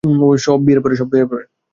[0.39, 0.95] সব বিয়ের পরে।